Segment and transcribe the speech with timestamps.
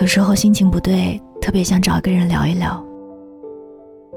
[0.00, 2.82] 有时候心情不对，特别想找一个人聊一聊。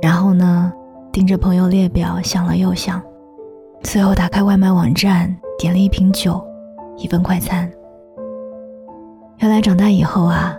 [0.00, 0.72] 然后呢，
[1.12, 3.02] 盯着朋友列表想了又想，
[3.82, 6.42] 最后打开外卖网站，点了一瓶酒，
[6.96, 7.70] 一份快餐。
[9.40, 10.56] 原来长大以后啊，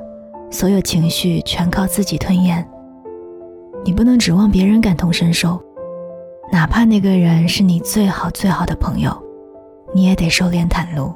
[0.52, 2.64] 所有情绪全靠自己吞咽。
[3.84, 5.60] 你不能指望别人感同身受，
[6.52, 9.12] 哪怕那个人是你最好最好的朋友，
[9.96, 11.12] 你也得收敛袒露。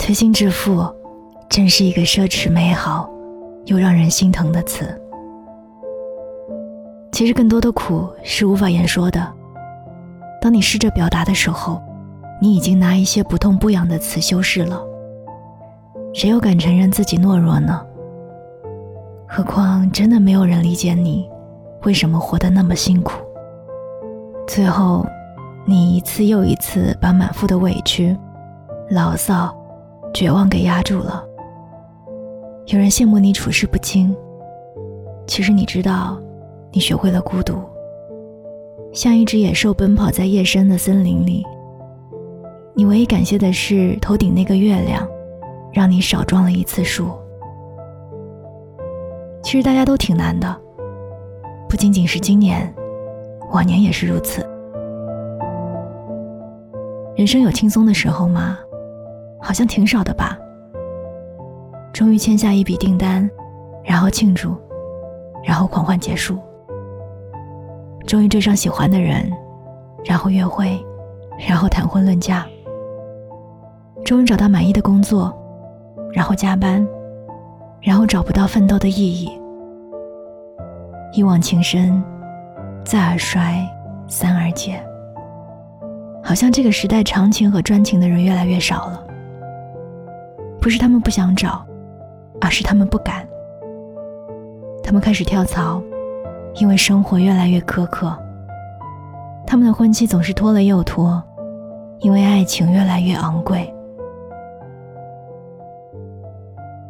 [0.00, 0.84] 推心置腹，
[1.48, 3.08] 真是一个奢侈美好
[3.66, 5.00] 又让人心疼的词。
[7.12, 9.32] 其实更多的苦是无法言说的。
[10.40, 11.80] 当你试着表达的时候，
[12.40, 14.82] 你已经拿一些不痛不痒的词修饰了。
[16.12, 17.80] 谁又敢承认自己懦弱呢？
[19.26, 21.28] 何况真的没有人理解你，
[21.82, 23.12] 为什么活得那么辛苦？
[24.46, 25.06] 最后，
[25.64, 28.16] 你一次又一次把满腹的委屈、
[28.90, 29.56] 牢骚、
[30.12, 31.24] 绝望给压住了。
[32.66, 34.14] 有人羡慕你处事不惊，
[35.26, 36.18] 其实你知道，
[36.72, 37.58] 你学会了孤独，
[38.92, 41.44] 像一只野兽奔跑在夜深的森林里。
[42.74, 45.08] 你唯一感谢的是头顶那个月亮。
[45.74, 47.10] 让你少撞了一次树。
[49.42, 50.56] 其实大家都挺难的，
[51.68, 52.72] 不仅仅是今年，
[53.50, 54.48] 往年也是如此。
[57.16, 58.56] 人生有轻松的时候吗？
[59.40, 60.38] 好像挺少的吧。
[61.94, 63.30] 终于签下一笔订单，
[63.84, 64.56] 然后庆祝，
[65.44, 66.36] 然后狂欢结束。
[68.04, 69.30] 终于追上喜欢的人，
[70.04, 70.84] 然后约会，
[71.46, 72.44] 然后谈婚论嫁。
[74.04, 75.32] 终于找到满意的工作。
[76.12, 76.86] 然后加班，
[77.80, 79.28] 然后找不到奋斗的意义。
[81.12, 82.00] 一往情深，
[82.84, 83.64] 再而衰，
[84.06, 84.80] 三而竭。
[86.22, 89.04] 好像这个时代长情和专情的人越来越少了。
[90.60, 91.66] 不是他们不想找，
[92.44, 93.26] 而是他们不敢。
[94.82, 95.82] 他们开始跳槽，
[96.56, 98.14] 因为生活越来越苛刻。
[99.46, 101.22] 他们的婚期总是拖了又拖，
[102.00, 103.72] 因为爱情越来越昂贵。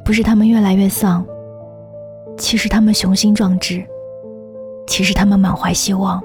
[0.05, 1.25] 不是他们越来越丧，
[2.37, 3.81] 其实他们雄心壮志，
[4.89, 6.21] 其实他们满怀希望，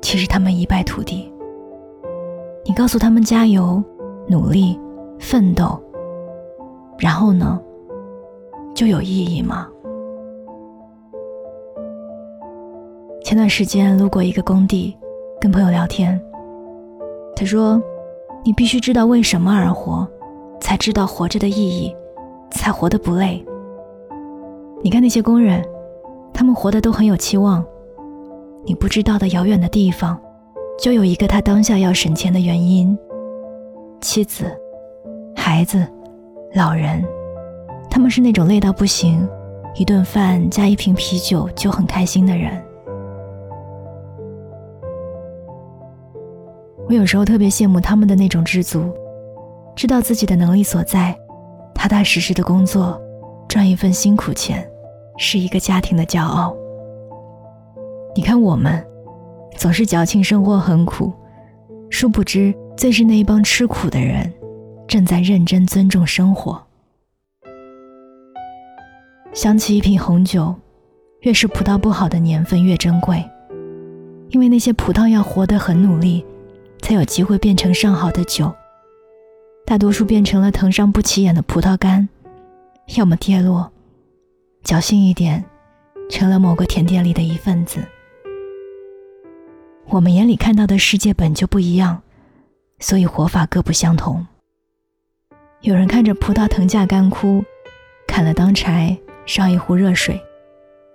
[0.00, 1.30] 其实他们一败涂地。
[2.64, 3.82] 你告诉他们加油、
[4.28, 4.78] 努力、
[5.18, 5.82] 奋斗，
[6.96, 7.60] 然后呢，
[8.78, 9.66] 就有意义吗？
[13.24, 14.96] 前段时间路过一个工地，
[15.40, 16.20] 跟朋友聊天，
[17.34, 17.82] 他说
[18.46, 20.06] ：“你必须知道为什么而活，
[20.60, 21.92] 才知道活着的意义。”
[22.54, 23.44] 才活得不累。
[24.80, 25.60] 你看那些工人，
[26.32, 27.66] 他们活得都很有期望。
[28.64, 30.16] 你不知道的遥远的地方，
[30.78, 32.96] 就有一个他当下要省钱的原因。
[34.00, 34.44] 妻子、
[35.34, 35.84] 孩子、
[36.54, 37.04] 老人，
[37.98, 39.28] 他们是那种累到不行，
[39.74, 42.52] 一顿饭加一瓶啤酒就很开心的人。
[46.86, 48.88] 我有时候特别羡慕他们的那种知足，
[49.74, 51.12] 知道自己的能力所在。
[51.74, 53.02] 踏踏实实的工作，
[53.48, 54.64] 赚一份辛苦钱，
[55.16, 56.54] 是一个家庭的骄傲。
[58.14, 58.80] 你看我们，
[59.56, 61.12] 总是矫情生活很苦，
[61.90, 64.32] 殊不知最是那一帮吃苦的人，
[64.86, 66.62] 正在认真尊重生活。
[69.32, 70.54] 想起一瓶红酒，
[71.20, 73.24] 越是葡萄不好的年份越珍贵，
[74.30, 76.24] 因为那些葡萄要活得很努力，
[76.80, 78.52] 才有机会变成上好的酒。
[79.64, 82.08] 大多数变成了藤上不起眼的葡萄干，
[82.96, 83.70] 要么跌落，
[84.64, 85.44] 侥幸一点，
[86.10, 87.80] 成了某个甜点里的一份子。
[89.86, 92.02] 我们眼里看到的世界本就不一样，
[92.80, 94.26] 所以活法各不相同。
[95.60, 97.44] 有人看着葡萄藤架干枯，
[98.06, 100.18] 砍了当柴烧一壶热水，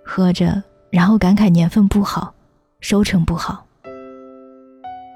[0.04, 2.34] 喝着，然后感慨年份不好，
[2.80, 3.64] 收成不好。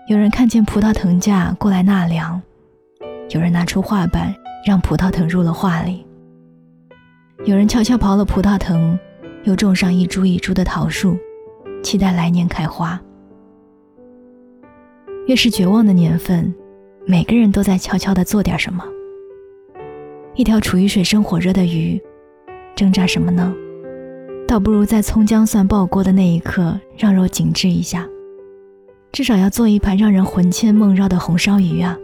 [0.06, 2.40] 有人看见葡萄藤架过来纳凉。
[3.30, 4.32] 有人拿出画板，
[4.64, 6.06] 让葡萄藤入了画里。
[7.44, 8.96] 有人悄悄刨了葡萄藤，
[9.42, 11.18] 又种上一株一株的桃树，
[11.82, 13.00] 期待来年开花。
[15.26, 16.54] 越是绝望的年份，
[17.04, 18.84] 每个人都在悄悄地做点什么。
[20.36, 22.00] 一条处于水深火热的鱼，
[22.78, 23.52] 挣扎什么呢？
[24.46, 28.08] 倒不如在葱姜蒜爆锅的那一刻，让肉紧致一下。
[29.10, 31.98] 至少要做一盘让人魂牵梦绕的红烧鱼啊！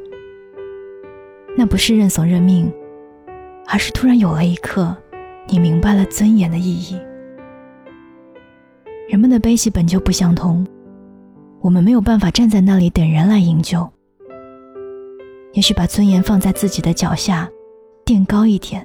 [1.56, 2.68] 那不是认怂认命，
[3.68, 4.96] 而是突然有了一刻，
[5.46, 6.98] 你明白了尊严的意义。
[9.08, 10.66] 人们的悲喜本就不相同，
[11.60, 13.88] 我们没有办法站在那里等人来营救。
[15.52, 17.48] 也许把尊严放在自己的脚下，
[18.04, 18.84] 垫高一点，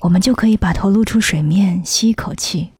[0.00, 2.72] 我们就可以把头露出水面，吸一口气。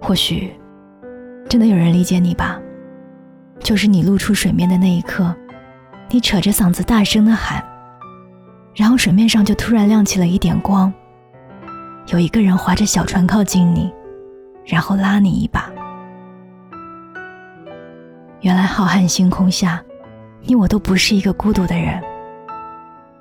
[0.00, 0.52] 或许，
[1.48, 2.60] 真的有人理解你吧？
[3.58, 5.34] 就是你露出水面的那一刻，
[6.10, 7.60] 你扯着嗓子大声的喊，
[8.72, 10.92] 然后水面上就突然亮起了一点光，
[12.12, 13.92] 有一个人划着小船靠近你，
[14.64, 15.68] 然后拉你一把。
[18.42, 19.82] 原来浩瀚星空下，
[20.42, 22.00] 你我都不是一个孤独的人，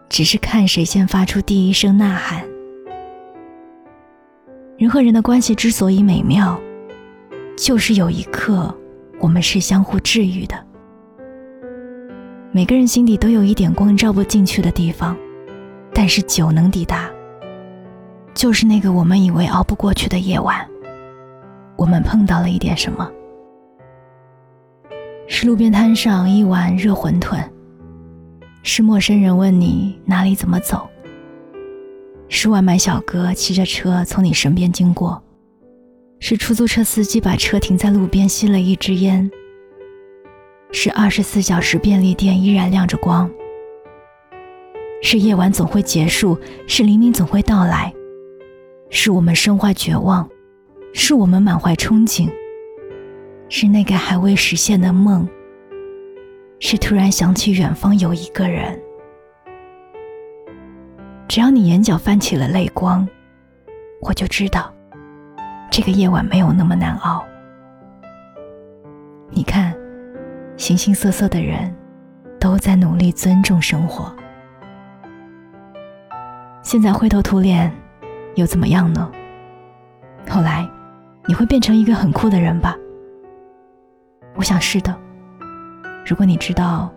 [0.09, 2.43] 只是看谁先发出第一声呐喊。
[4.77, 6.59] 人和人的关系之所以美妙。
[7.57, 8.75] 就是有一刻，
[9.17, 10.61] 我们是相互治愈的。
[12.51, 15.15] 每个人心底都有一点光照不进去的地方，
[15.93, 17.09] 但是酒能抵达。
[18.33, 20.67] 就是那个我们以为熬不过去的夜晚，
[21.77, 23.09] 我们碰到了一点什么？
[25.29, 27.41] 是路边摊上一碗热馄饨，
[28.67, 30.89] 是陌生人问你哪里怎么走，
[32.27, 35.21] 是外卖小哥骑着车从你身边经过。
[36.19, 39.29] 是出租车司机把车停在路边吸了一支烟。
[40.71, 43.29] 是二十四小时便利店依然亮着光。
[45.03, 46.35] 是夜晚总会结束，
[46.67, 47.93] 是黎明总会到来。
[48.89, 50.27] 是我们身怀绝望，
[50.91, 52.31] 是我们满怀憧憬。
[53.47, 55.29] 是那个还未实现的梦。
[56.59, 58.79] 是突然想起远方有一个人。
[61.27, 63.07] 只要你眼角泛起了泪光，
[64.01, 64.71] 我就知道。
[65.69, 67.25] 这个夜晚没有那么难熬。
[69.29, 69.75] 你看，
[70.55, 71.75] 形形色色的人，
[72.39, 74.15] 都在努力尊重生活。
[76.61, 77.69] 现在灰头土脸，
[78.35, 79.11] 又怎么样呢？
[80.29, 80.65] 后来，
[81.25, 82.77] 你会变成一个很酷的人吧？
[84.35, 84.95] 我想是的。
[86.05, 86.93] 如果你知道，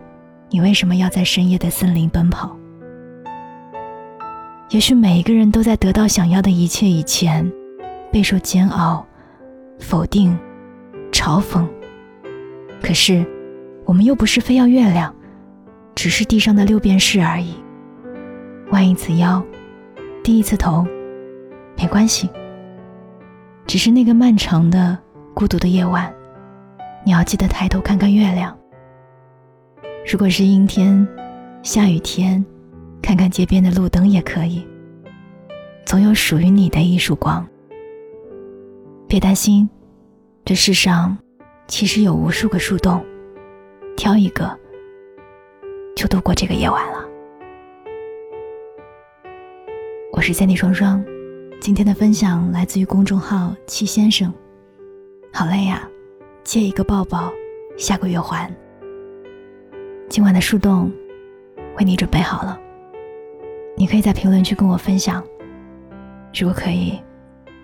[0.51, 2.55] 你为什么要在深夜的森林奔跑，
[4.71, 7.51] 也许每一个人都在得到想要的一切以前。
[8.11, 9.07] 备受煎熬、
[9.79, 10.35] 否定、
[11.13, 11.67] 嘲讽，
[12.83, 13.23] 可是
[13.85, 15.15] 我们又不是非要月亮，
[15.95, 17.55] 只是地上的六便士而已。
[18.71, 19.45] 弯一次腰，
[20.25, 20.87] 低一次头，
[21.77, 22.31] 没关系。
[23.67, 24.99] 只是那个漫长的、
[25.35, 26.11] 孤独的夜晚，
[27.05, 28.58] 你要记得抬头看看月亮。
[30.11, 31.07] 如果是阴天、
[31.63, 32.43] 下雨天，
[33.03, 34.67] 看看街边的路灯也可以。
[35.85, 37.47] 总有属于你的一束光。
[39.07, 39.69] 别担心，
[40.47, 41.15] 这世上
[41.67, 43.05] 其实有无数个树洞，
[43.99, 44.59] 挑一个
[45.95, 47.07] 就度过这个夜晚了。
[50.13, 51.05] 我是三 y 双双，
[51.61, 54.33] 今天的分享来自于公众号七先生。
[55.35, 55.87] 好累呀，
[56.45, 57.31] 借一个抱抱，
[57.77, 58.51] 下个月还。
[60.10, 60.92] 今晚的树洞
[61.78, 62.60] 为你准备好了，
[63.76, 65.24] 你可以在评论区跟我分享。
[66.34, 67.02] 如果可以，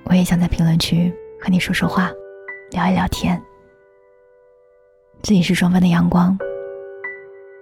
[0.05, 1.13] 我也想在评论区。
[1.41, 2.11] 和你说说话，
[2.71, 3.41] 聊一聊天。
[5.21, 6.37] 这里是双份的阳光。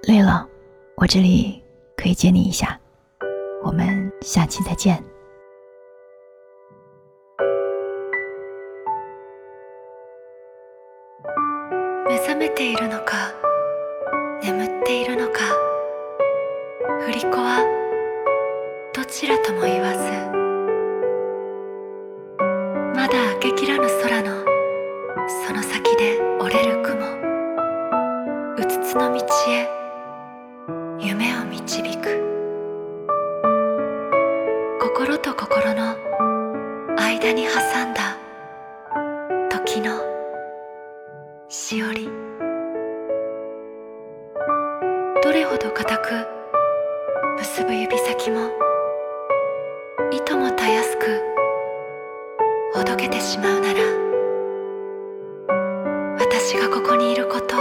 [0.08, 0.50] 累了，
[0.96, 1.62] 我这里
[1.96, 2.76] 可以接你一下。
[3.64, 5.00] 我们下期再见。
[12.10, 13.32] 目覚めているのか、
[14.43, 15.39] 眠っているのか、
[17.07, 17.65] 振り子は
[18.93, 19.99] どちらとも言わず。
[22.97, 23.53] まだ明け。
[23.53, 24.45] きらぬ空の
[25.47, 27.07] その先で折れる雲。
[28.57, 29.69] うつつの道へ。
[30.99, 32.21] 夢を導く。
[34.81, 35.97] 心と心の
[36.97, 38.02] 間に挟んだ
[53.03, 53.81] けてしまうなら
[56.21, 57.61] 私がここにいることを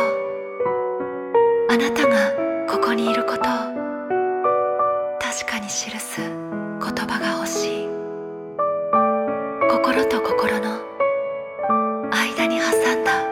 [1.67, 3.41] あなたがここにいることを
[5.19, 7.88] 確かに記す言葉が欲しい。
[9.67, 10.79] 心と心の
[12.12, 13.31] 間に挟んだ。